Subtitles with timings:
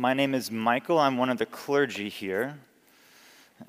[0.00, 0.98] My name is Michael.
[0.98, 2.58] I'm one of the clergy here.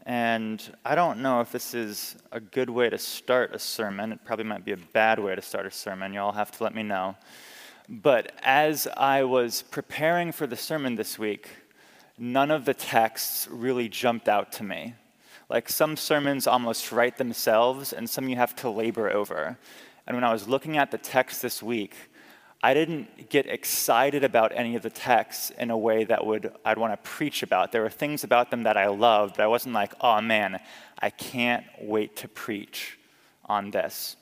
[0.06, 4.14] And I don't know if this is a good way to start a sermon.
[4.14, 6.14] It probably might be a bad way to start a sermon.
[6.14, 7.18] Y'all have to let me know.
[7.90, 11.50] But as I was preparing for the sermon this week,
[12.18, 14.96] none of the texts really jumped out to me.
[15.50, 19.58] Like some sermons almost write themselves, and some you have to labor over.
[20.08, 21.94] And when I was looking at the text this week,
[22.64, 26.78] I didn't get excited about any of the texts in a way that would I'd
[26.78, 27.72] want to preach about.
[27.72, 30.60] There were things about them that I loved, but I wasn't like, oh man,
[31.00, 33.00] I can't wait to preach
[33.46, 34.16] on this.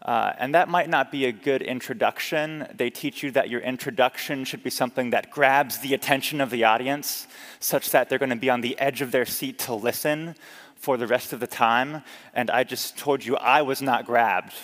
[0.00, 2.66] Uh, and that might not be a good introduction.
[2.74, 6.64] They teach you that your introduction should be something that grabs the attention of the
[6.64, 7.26] audience,
[7.60, 10.34] such that they're going to be on the edge of their seat to listen
[10.76, 12.02] for the rest of the time.
[12.34, 14.54] And I just told you I was not grabbed.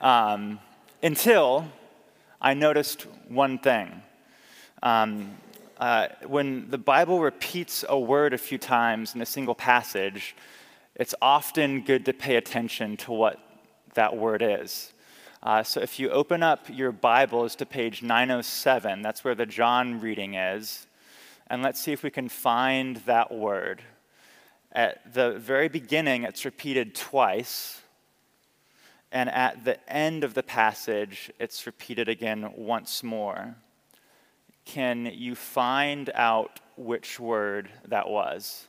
[0.00, 0.60] Um,
[1.02, 1.66] until
[2.40, 4.02] I noticed one thing.
[4.82, 5.36] Um,
[5.78, 10.36] uh, when the Bible repeats a word a few times in a single passage,
[10.94, 13.38] it's often good to pay attention to what
[13.94, 14.92] that word is.
[15.42, 20.00] Uh, so if you open up your Bibles to page 907, that's where the John
[20.00, 20.86] reading is,
[21.46, 23.80] and let's see if we can find that word.
[24.72, 27.79] At the very beginning, it's repeated twice.
[29.12, 33.56] And at the end of the passage, it's repeated again once more.
[34.64, 38.68] Can you find out which word that was?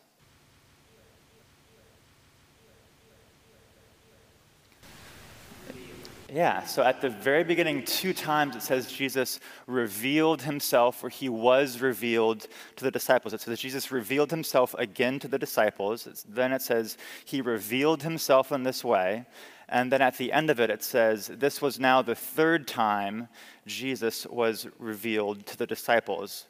[6.34, 11.28] Yeah, so at the very beginning, two times it says Jesus revealed himself, or he
[11.28, 12.48] was revealed
[12.78, 13.34] to the disciples.
[13.34, 16.26] It says Jesus revealed himself again to the disciples.
[16.30, 19.26] Then it says he revealed himself in this way.
[19.72, 23.30] And then at the end of it, it says, This was now the third time
[23.66, 26.46] Jesus was revealed to the disciples.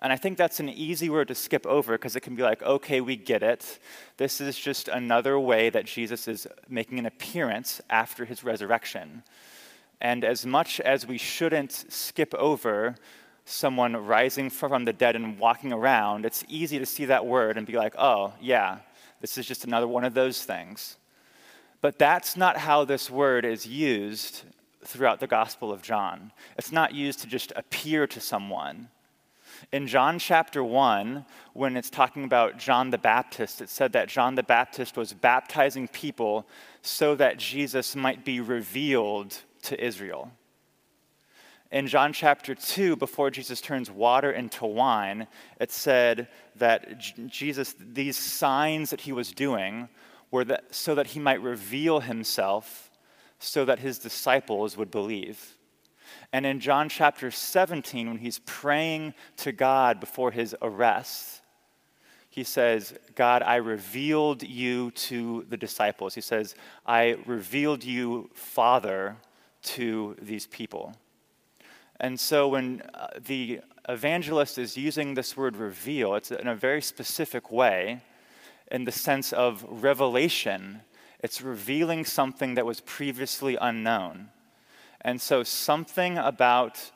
[0.00, 2.62] And I think that's an easy word to skip over because it can be like,
[2.62, 3.78] okay, we get it.
[4.16, 9.22] This is just another way that Jesus is making an appearance after his resurrection.
[10.00, 12.94] And as much as we shouldn't skip over
[13.44, 17.66] someone rising from the dead and walking around, it's easy to see that word and
[17.66, 18.78] be like, oh, yeah,
[19.20, 20.96] this is just another one of those things.
[21.80, 24.42] But that's not how this word is used
[24.84, 26.32] throughout the Gospel of John.
[26.56, 28.88] It's not used to just appear to someone.
[29.72, 34.34] In John chapter 1, when it's talking about John the Baptist, it said that John
[34.34, 36.46] the Baptist was baptizing people
[36.82, 40.30] so that Jesus might be revealed to Israel.
[41.70, 45.26] In John chapter 2, before Jesus turns water into wine,
[45.60, 49.88] it said that Jesus, these signs that he was doing,
[50.32, 52.90] that, so that he might reveal himself
[53.38, 55.54] so that his disciples would believe.
[56.32, 61.42] And in John chapter 17, when he's praying to God before his arrest,
[62.28, 66.14] he says, God, I revealed you to the disciples.
[66.14, 66.54] He says,
[66.86, 69.16] I revealed you, Father,
[69.62, 70.94] to these people.
[72.00, 76.82] And so when uh, the evangelist is using this word reveal, it's in a very
[76.82, 78.02] specific way
[78.70, 80.82] in the sense of revelation.
[81.20, 84.28] It's revealing something that was previously unknown.
[85.00, 86.90] And so, something about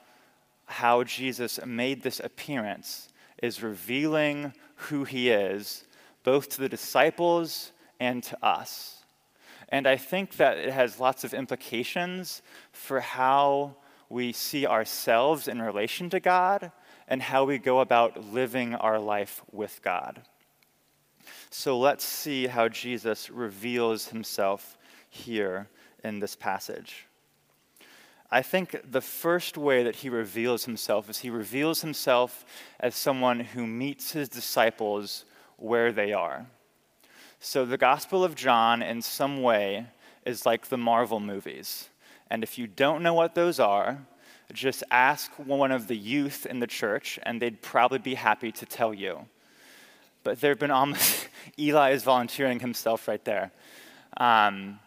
[0.67, 3.09] how Jesus made this appearance
[3.43, 5.85] is revealing who he is,
[6.25, 9.03] both to the disciples and to us.
[9.69, 13.77] And I think that it has lots of implications for how
[14.09, 16.71] we see ourselves in relation to God
[17.09, 20.23] and how we go about living our life with God.
[21.55, 24.79] So let's see how Jesus reveals himself
[25.11, 25.69] here
[26.03, 27.07] in this passage.
[28.31, 32.47] I think the first way that he reveals himself is he reveals himself
[32.81, 35.27] as someone who meets his disciples
[35.59, 36.47] where they are.
[37.39, 39.89] So the Gospel of John, in some way,
[40.25, 41.91] is like the Marvel movies.
[42.31, 43.99] And if you don't know what those are,
[44.55, 48.65] just ask one of the youth in the church, and they'd probably be happy to
[48.65, 49.27] tell you
[50.25, 51.29] but there have been almost,
[51.59, 53.53] Eli is volunteering himself right there.
[54.17, 54.79] Um,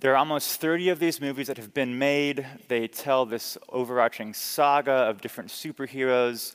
[0.00, 2.46] there are almost 30 of these movies that have been made.
[2.68, 6.54] They tell this overarching saga of different superheroes,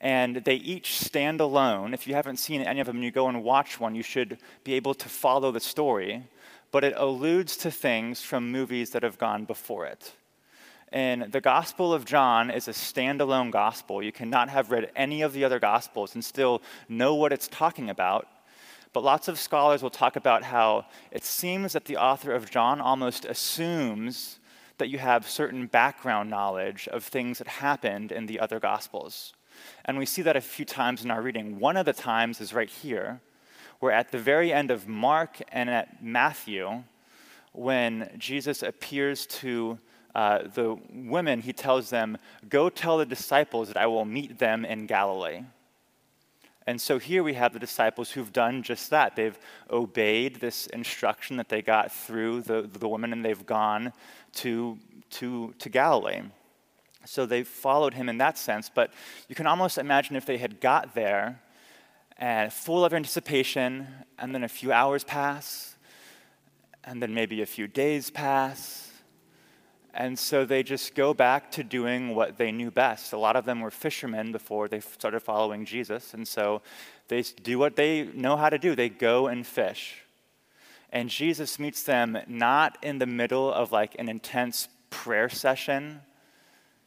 [0.00, 1.94] and they each stand alone.
[1.94, 4.38] If you haven't seen any of them and you go and watch one, you should
[4.62, 6.24] be able to follow the story.
[6.70, 10.12] But it alludes to things from movies that have gone before it.
[10.92, 14.02] And the Gospel of John is a standalone gospel.
[14.02, 17.88] You cannot have read any of the other Gospels and still know what it's talking
[17.88, 18.28] about.
[18.92, 22.78] But lots of scholars will talk about how it seems that the author of John
[22.78, 24.38] almost assumes
[24.76, 29.32] that you have certain background knowledge of things that happened in the other Gospels.
[29.86, 31.58] And we see that a few times in our reading.
[31.58, 33.22] One of the times is right here,
[33.80, 36.82] where at the very end of Mark and at Matthew,
[37.52, 39.78] when Jesus appears to
[40.14, 42.18] uh, the women, he tells them,
[42.48, 45.42] Go tell the disciples that I will meet them in Galilee.
[46.66, 49.16] And so here we have the disciples who've done just that.
[49.16, 49.38] They've
[49.70, 53.92] obeyed this instruction that they got through the, the women and they've gone
[54.34, 54.78] to,
[55.10, 56.22] to, to Galilee.
[57.04, 58.70] So they followed him in that sense.
[58.72, 58.92] But
[59.28, 61.40] you can almost imagine if they had got there
[62.18, 65.74] and full of anticipation, and then a few hours pass,
[66.84, 68.91] and then maybe a few days pass,
[69.94, 73.12] and so they just go back to doing what they knew best.
[73.12, 76.14] A lot of them were fishermen before they started following Jesus.
[76.14, 76.62] And so
[77.08, 80.02] they do what they know how to do they go and fish.
[80.90, 86.00] And Jesus meets them not in the middle of like an intense prayer session.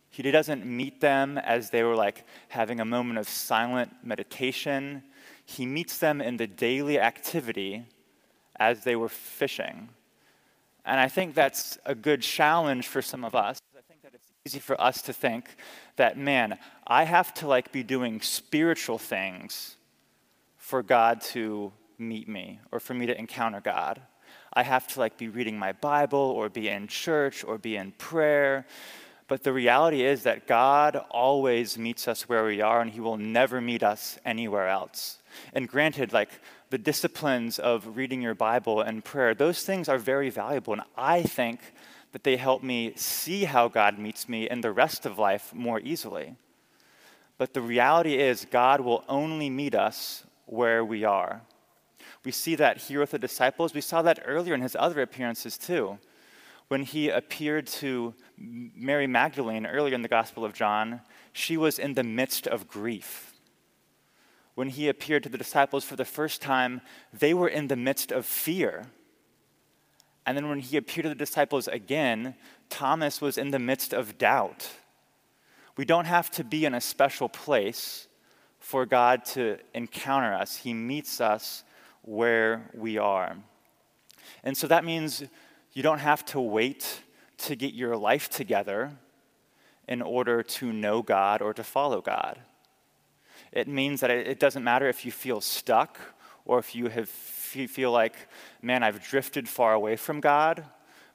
[0.09, 5.03] He doesn't meet them as they were like having a moment of silent meditation.
[5.45, 7.85] He meets them in the daily activity
[8.55, 9.89] as they were fishing.
[10.85, 13.59] And I think that's a good challenge for some of us.
[13.75, 15.55] I think that it's easy for us to think
[15.95, 19.77] that, man, I have to like be doing spiritual things
[20.57, 24.01] for God to meet me or for me to encounter God.
[24.53, 27.91] I have to like be reading my Bible or be in church or be in
[27.93, 28.65] prayer.
[29.27, 33.17] But the reality is that God always meets us where we are and he will
[33.17, 35.19] never meet us anywhere else.
[35.53, 36.29] And granted, like
[36.69, 40.73] the disciplines of reading your Bible and prayer, those things are very valuable.
[40.73, 41.59] And I think
[42.11, 45.79] that they help me see how God meets me in the rest of life more
[45.79, 46.35] easily.
[47.37, 51.41] But the reality is, God will only meet us where we are.
[52.23, 53.73] We see that here with the disciples.
[53.73, 55.99] We saw that earlier in his other appearances, too.
[56.67, 61.01] When he appeared to Mary Magdalene earlier in the Gospel of John,
[61.33, 63.34] she was in the midst of grief
[64.55, 66.81] when he appeared to the disciples for the first time,
[67.13, 68.87] they were in the midst of fear.
[70.25, 72.35] And then when he appeared to the disciples again,
[72.69, 74.69] Thomas was in the midst of doubt.
[75.77, 78.07] We don't have to be in a special place
[78.59, 81.63] for God to encounter us, He meets us
[82.01, 83.35] where we are.
[84.43, 85.23] And so that means
[85.73, 87.01] you don't have to wait
[87.39, 88.93] to get your life together
[89.87, 92.39] in order to know God or to follow God.
[93.51, 95.99] It means that it doesn't matter if you feel stuck
[96.45, 98.15] or if you have, feel like,
[98.61, 100.65] man, I've drifted far away from God.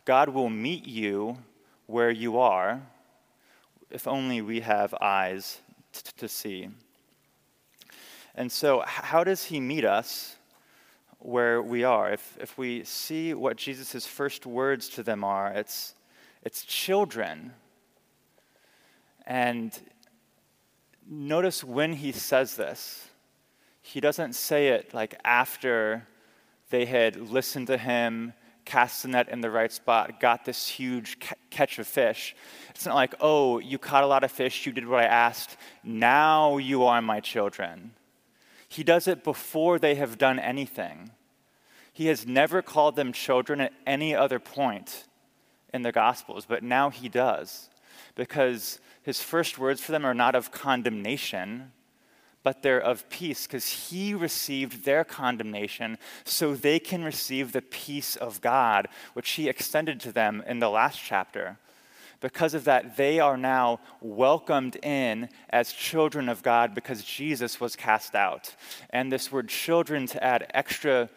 [0.04, 1.38] God will meet you
[1.86, 2.80] where you are
[3.90, 5.60] if only we have eyes
[5.92, 6.68] t- to see.
[8.34, 10.36] And so, how does he meet us
[11.18, 12.12] where we are?
[12.12, 15.94] If, if we see what Jesus' first words to them are, it's,
[16.42, 17.52] it's children.
[19.26, 19.78] And
[21.10, 23.08] notice when he says this,
[23.82, 26.06] he doesn't say it like after
[26.70, 28.32] they had listened to him,
[28.64, 31.18] cast the net in the right spot, got this huge
[31.50, 32.36] catch of fish.
[32.70, 35.56] It's not like, oh, you caught a lot of fish, you did what I asked,
[35.82, 37.92] now you are my children.
[38.68, 41.10] He does it before they have done anything.
[41.92, 45.06] He has never called them children at any other point
[45.74, 47.68] in the Gospels, but now he does
[48.14, 48.78] because
[49.10, 51.72] his first words for them are not of condemnation,
[52.44, 58.14] but they're of peace, because he received their condemnation so they can receive the peace
[58.14, 61.58] of God, which he extended to them in the last chapter.
[62.20, 67.74] Because of that, they are now welcomed in as children of God because Jesus was
[67.74, 68.54] cast out.
[68.90, 71.10] And this word children, to add extra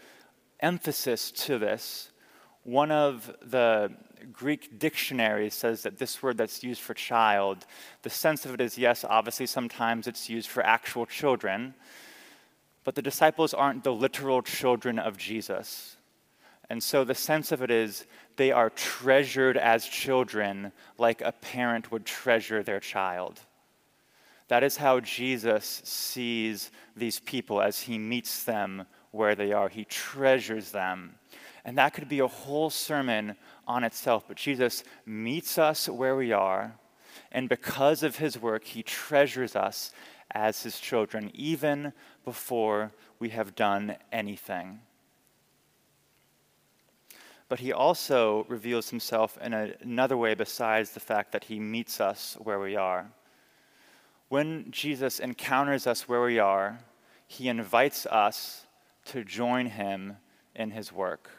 [0.62, 2.10] emphasis to this,
[2.64, 3.92] one of the
[4.32, 7.66] Greek dictionaries says that this word that's used for child,
[8.04, 11.74] the sense of it is yes, obviously, sometimes it's used for actual children,
[12.84, 15.98] but the disciples aren't the literal children of Jesus.
[16.70, 18.06] And so the sense of it is
[18.38, 23.40] they are treasured as children like a parent would treasure their child.
[24.48, 29.70] That is how Jesus sees these people as he meets them where they are.
[29.70, 31.16] He treasures them.
[31.64, 33.36] And that could be a whole sermon
[33.68, 34.26] on itself.
[34.28, 36.76] But Jesus meets us where we are,
[37.32, 39.92] and because of his work, he treasures us
[40.32, 41.94] as his children, even
[42.26, 44.82] before we have done anything.
[47.50, 52.36] But he also reveals himself in another way besides the fact that he meets us
[52.42, 53.12] where we are.
[54.30, 56.80] When Jesus encounters us where we are,
[57.28, 58.63] he invites us
[59.06, 60.18] to join him
[60.56, 61.30] in his work.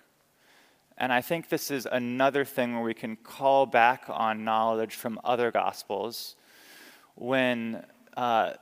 [0.97, 5.19] And I think this is another thing where we can call back on knowledge from
[5.25, 6.37] other gospels
[7.15, 7.85] when
[8.17, 8.53] uh,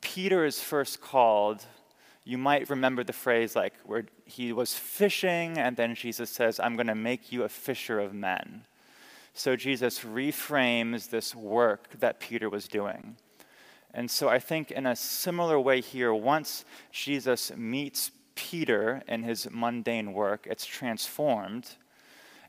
[0.00, 1.64] Peter is first called,
[2.24, 6.74] you might remember the phrase like where he was fishing, and then Jesus says, I'm
[6.74, 8.64] going to make you a fisher of men.
[9.32, 13.16] So Jesus reframes this work that Peter was doing.
[13.94, 19.48] And so I think in a similar way here, once Jesus meets Peter in his
[19.50, 21.70] mundane work, it's transformed,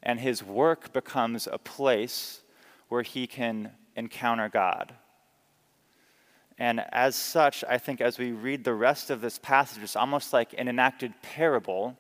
[0.04, 2.42] and his work becomes a place
[2.90, 4.94] where he can encounter God.
[6.60, 10.32] And as such, I think as we read the rest of this passage, it's almost
[10.32, 11.98] like an enacted parable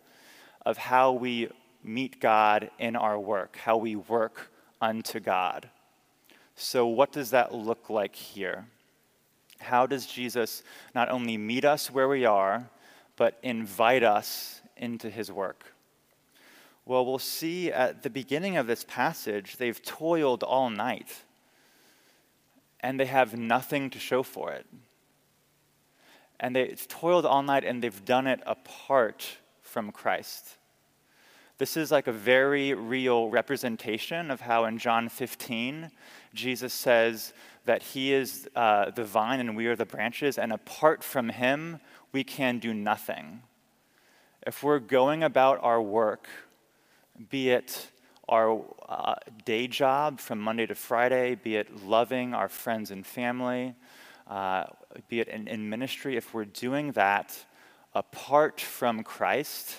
[0.68, 1.50] of how we
[1.84, 5.68] meet God in our work, how we work unto God.
[6.56, 8.68] So, what does that look like here?
[9.60, 10.62] How does Jesus
[10.94, 12.70] not only meet us where we are,
[13.20, 15.74] but invite us into his work?
[16.86, 21.24] Well, we'll see at the beginning of this passage, they've toiled all night
[22.80, 24.66] and they have nothing to show for it.
[26.40, 30.56] And they've toiled all night and they've done it apart from Christ.
[31.58, 35.92] This is like a very real representation of how in John 15,
[36.34, 37.34] Jesus says
[37.66, 41.82] that he is uh, the vine and we are the branches, and apart from him,
[42.12, 43.44] we can do nothing.
[44.46, 46.28] If we're going about our work,
[47.30, 47.90] be it
[48.28, 53.74] our uh, day job from Monday to Friday, be it loving our friends and family,
[54.28, 54.66] uh,
[55.08, 57.46] be it in, in ministry, if we're doing that
[57.94, 59.76] apart from Christ,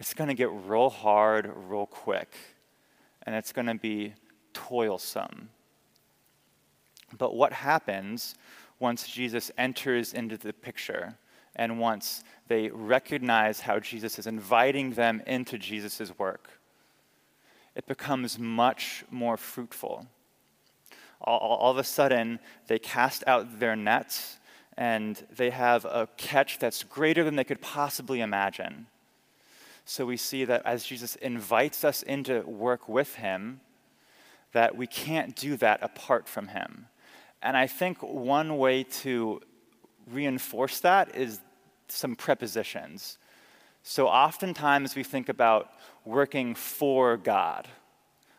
[0.00, 2.34] it's going to get real hard real quick,
[3.22, 4.14] and it's going to be
[4.52, 5.48] toilsome.
[7.16, 8.34] But what happens
[8.80, 11.16] once Jesus enters into the picture
[11.56, 16.50] and once they recognize how Jesus is inviting them into Jesus' work?
[17.74, 20.06] it becomes much more fruitful.
[21.20, 24.38] All, all, of a sudden, they cast out their nets
[24.76, 28.86] and they have a catch that's greater than they could possibly imagine.
[29.84, 33.60] So we see that as Jesus invites us into work with him,
[34.52, 36.86] that we can't do that apart from him.
[37.42, 39.40] And I think one way to
[40.10, 41.40] reinforce that is
[41.88, 43.18] some prepositions.
[43.82, 45.70] So oftentimes we think about
[46.04, 47.68] working for God.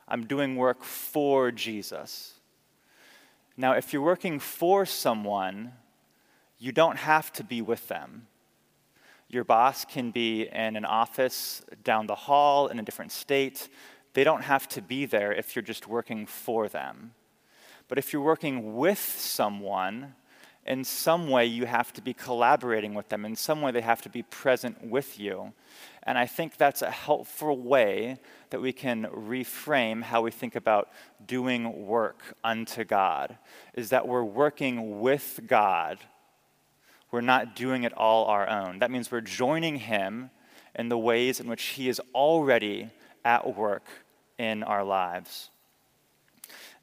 [0.08, 2.34] I'm doing work for Jesus.
[3.58, 5.74] Now, if you're working for someone,
[6.60, 8.28] you don't have to be with them.
[9.30, 13.70] Your boss can be in an office down the hall in a different state.
[14.14, 17.14] They don't have to be there if you're just working for them.
[17.88, 20.16] But if you're working with someone,
[20.66, 23.24] in some way you have to be collaborating with them.
[23.26, 25.54] In some way they have to be present with you.
[26.04, 28.18] And I think that's a helpful way
[28.50, 30.90] that we can reframe how we think about
[31.26, 33.38] doing work unto God,
[33.74, 36.00] is that we're working with God.
[37.12, 38.80] We're not doing it all our own.
[38.80, 40.30] That means we're joining Him
[40.76, 42.90] in the ways in which He is already
[43.24, 43.88] at work
[44.38, 45.50] in our lives.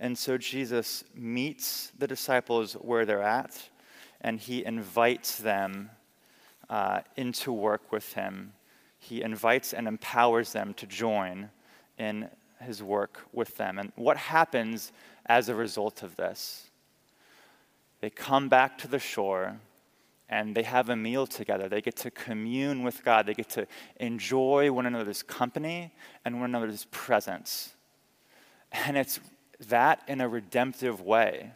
[0.01, 3.71] And so Jesus meets the disciples where they're at,
[4.23, 5.91] and He invites them
[6.71, 8.55] uh, into work with Him
[9.03, 11.51] he invites and empowers them to join
[11.99, 12.29] in
[12.61, 13.81] his work with them.
[13.81, 14.93] And what happens
[15.27, 16.71] as a result of this?
[18.01, 19.59] They come back to the shore
[20.29, 21.69] and they have a meal together.
[21.69, 23.27] They get to commune with God.
[23.27, 25.93] They get to enjoy one another's company
[26.25, 27.75] and one another's presence.
[28.71, 29.19] And it's
[29.69, 31.51] that in a redemptive way.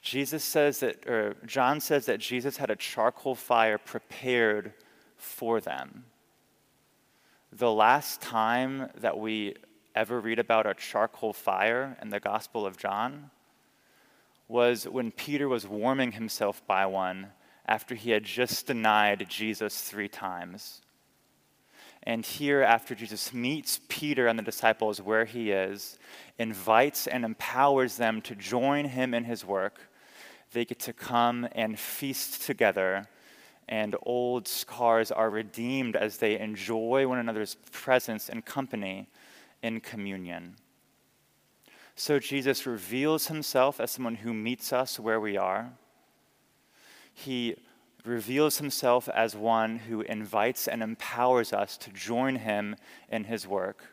[0.00, 4.72] Jesus says that, or John says that Jesus had a charcoal fire prepared
[5.16, 6.04] for them.
[7.52, 9.56] The last time that we
[9.94, 13.30] ever read about a charcoal fire in the Gospel of John
[14.46, 17.28] was when Peter was warming himself by one
[17.66, 20.80] after he had just denied Jesus three times.
[22.08, 25.98] And here, after Jesus meets Peter and the disciples where he is,
[26.38, 29.78] invites and empowers them to join him in his work,
[30.52, 33.06] they get to come and feast together
[33.68, 39.06] and old scars are redeemed as they enjoy one another's presence and company
[39.62, 40.56] in communion.
[41.94, 45.72] So Jesus reveals himself as someone who meets us where we are.
[47.12, 47.56] He
[48.04, 52.76] reveals himself as one who invites and empowers us to join him
[53.10, 53.84] in his work.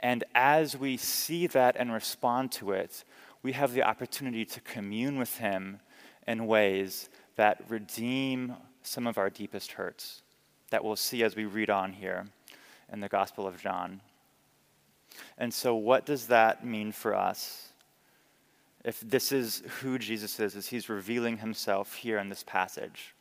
[0.00, 3.04] And as we see that and respond to it,
[3.42, 5.80] we have the opportunity to commune with him
[6.26, 10.22] in ways that redeem some of our deepest hurts
[10.70, 12.26] that we'll see as we read on here
[12.92, 14.00] in the Gospel of John.
[15.36, 17.72] And so, what does that mean for us?
[18.84, 23.14] if this is who Jesus is, as he's revealing himself here in this passage.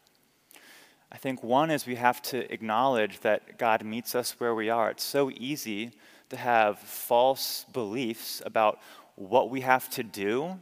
[1.12, 4.89] I think one is we have to acknowledge that God meets us where we are.
[4.91, 5.91] It's so easy
[6.30, 8.80] to have false beliefs about
[9.15, 10.58] what we have to do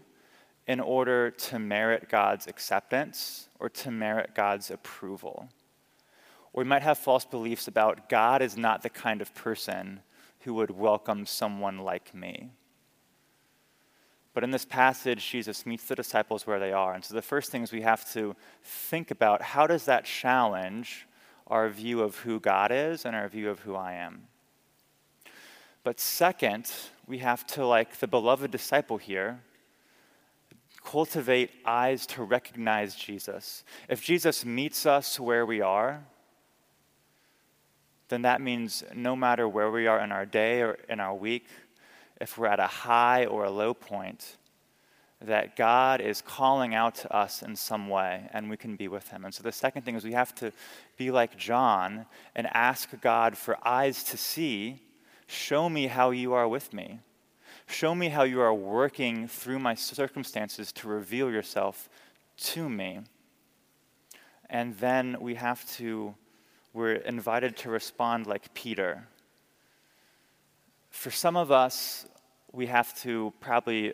[0.68, 5.50] in order to merit God's acceptance or to merit God's approval.
[6.52, 10.00] Or we might have false beliefs about God is not the kind of person
[10.42, 12.50] who would welcome someone like me.
[14.40, 16.94] But in this passage, Jesus meets the disciples where they are.
[16.94, 21.06] And so the first thing is we have to think about how does that challenge
[21.48, 24.28] our view of who God is and our view of who I am?
[25.84, 26.72] But second,
[27.06, 29.42] we have to, like the beloved disciple here,
[30.86, 33.66] cultivate eyes to recognize Jesus.
[33.90, 36.02] If Jesus meets us where we are,
[38.08, 41.46] then that means no matter where we are in our day or in our week,
[42.20, 44.38] if we're at a high or a low point,
[45.22, 49.10] that God is calling out to us in some way and we can be with
[49.10, 49.26] Him.
[49.26, 50.54] And so the second thing is we have to
[50.98, 54.82] be like John and ask God for eyes to see.
[55.28, 57.00] Show me how you are with me.
[57.68, 61.90] Show me how you are working through my circumstances to reveal yourself
[62.38, 63.02] to me.
[64.50, 66.16] And then we have to
[66.72, 69.08] we're invited to respond like Peter.
[70.90, 72.06] For some of us,
[72.52, 73.94] we have to probably,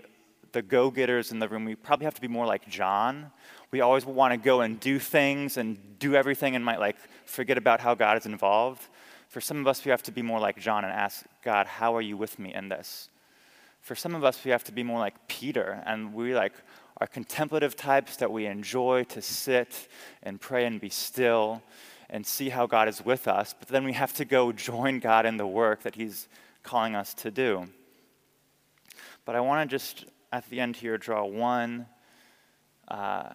[0.51, 3.31] the go getters in the room, we probably have to be more like John.
[3.71, 7.57] We always want to go and do things and do everything and might like forget
[7.57, 8.87] about how God is involved.
[9.27, 11.95] For some of us, we have to be more like John and ask God, how
[11.95, 13.09] are you with me in this?
[13.81, 16.53] For some of us, we have to be more like Peter and we like
[16.97, 19.89] are contemplative types that we enjoy to sit
[20.23, 21.61] and pray and be still
[22.09, 25.25] and see how God is with us, but then we have to go join God
[25.25, 26.27] in the work that He's
[26.65, 27.67] calling us to do.
[29.23, 31.85] But I want to just, at the end here, draw one
[32.89, 33.29] uh,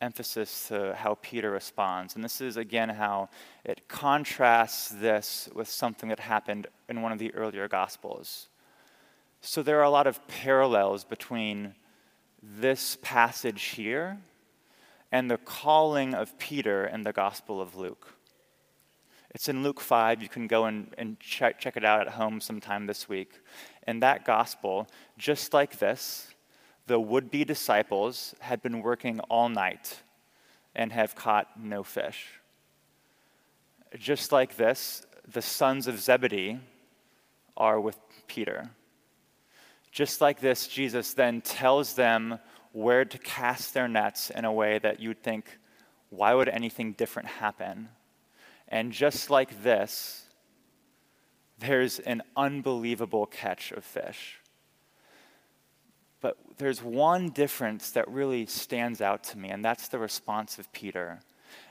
[0.00, 2.14] emphasis to how Peter responds.
[2.14, 3.30] And this is, again, how
[3.64, 8.48] it contrasts this with something that happened in one of the earlier Gospels.
[9.40, 11.74] So there are a lot of parallels between
[12.42, 14.18] this passage here
[15.10, 18.17] and the calling of Peter in the Gospel of Luke.
[19.30, 20.22] It's in Luke 5.
[20.22, 23.40] You can go and, and check, check it out at home sometime this week.
[23.86, 24.88] In that gospel,
[25.18, 26.28] just like this,
[26.86, 30.02] the would be disciples had been working all night
[30.74, 32.26] and have caught no fish.
[33.98, 36.58] Just like this, the sons of Zebedee
[37.56, 38.70] are with Peter.
[39.92, 42.38] Just like this, Jesus then tells them
[42.72, 45.58] where to cast their nets in a way that you'd think,
[46.10, 47.88] why would anything different happen?
[48.68, 50.24] And just like this,
[51.58, 54.40] there's an unbelievable catch of fish.
[56.20, 60.72] But there's one difference that really stands out to me, and that's the response of
[60.72, 61.20] Peter.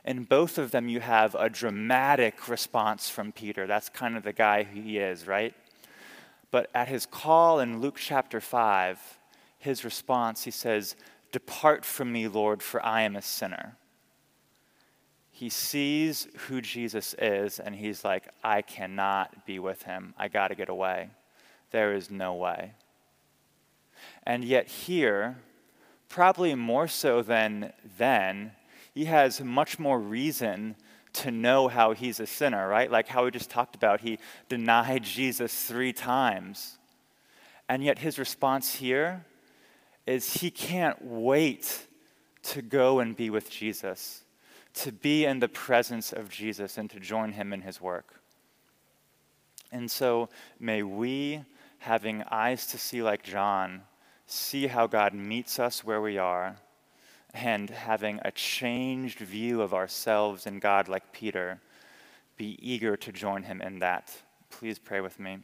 [0.06, 3.68] In both of them, you have a dramatic response from Peter.
[3.68, 5.54] That's kind of the guy who he is, right?
[6.50, 9.00] But at his call in Luke chapter 5,
[9.60, 10.96] his response, he says,
[11.32, 13.76] Depart from me, Lord, for I am a sinner.
[15.38, 20.16] He sees who Jesus is, and he's like, I cannot be with him.
[20.18, 21.12] I got to get away.
[21.70, 22.72] There is no way.
[24.24, 25.38] And yet, here,
[26.10, 28.54] probably more so than then,
[28.96, 30.76] he has much more reason
[31.14, 32.90] to know how he's a sinner, right?
[32.90, 34.18] Like how we just talked about, he
[34.50, 36.80] denied Jesus three times.
[37.70, 39.24] And yet, his response here
[40.08, 41.86] is he can't wait
[42.42, 44.24] to go and be with Jesus,
[44.78, 48.22] to be in the presence of Jesus and to join him in his work.
[49.72, 51.44] And so may we,
[51.80, 53.82] having eyes to see like John,
[54.26, 56.58] see how God meets us where we are,
[57.34, 61.60] and having a changed view of ourselves and God like Peter,
[62.38, 64.16] be eager to join him in that.
[64.50, 65.40] Please pray with me.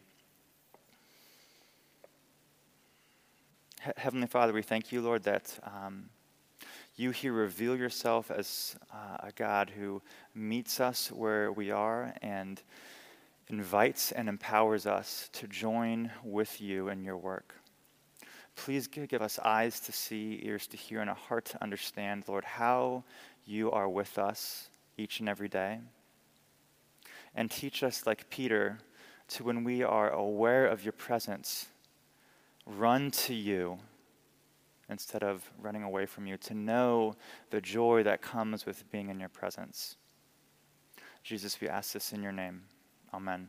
[3.97, 6.05] Heavenly Father, we thank you, Lord, that um,
[6.95, 10.01] you here reveal yourself as uh, a God who
[10.35, 12.61] meets us where we are and
[13.47, 17.55] invites and empowers us to join with you in your work.
[18.55, 22.45] Please give us eyes to see, ears to hear, and a heart to understand, Lord,
[22.45, 23.03] how
[23.45, 25.79] you are with us each and every day.
[27.33, 28.77] And teach us, like Peter,
[29.29, 31.67] to when we are aware of your presence,
[32.67, 33.79] run to you
[34.89, 37.15] instead of running away from you, to know
[37.49, 39.95] the joy that comes with being in your presence.
[41.23, 42.63] Jesus, we ask this in your name.
[43.13, 43.47] Amen.